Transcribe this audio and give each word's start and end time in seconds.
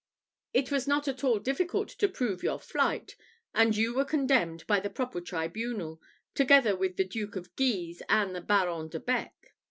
It 0.51 0.71
was 0.71 0.87
not 0.87 1.07
at 1.07 1.23
all 1.23 1.37
difficult 1.37 1.87
to 1.89 2.07
prove 2.09 2.41
your 2.41 2.57
flight, 2.59 3.15
and 3.53 3.77
you 3.77 3.93
were 3.93 4.03
condemned 4.03 4.65
by 4.65 4.79
the 4.79 4.89
proper 4.89 5.21
tribunal, 5.21 6.01
together 6.33 6.75
with 6.75 6.97
the 6.97 7.05
Duke 7.05 7.35
of 7.35 7.55
Guise 7.55 8.01
and 8.09 8.33
the 8.35 8.41
Baron 8.41 8.89
de 8.89 8.99
Bec. 8.99 9.53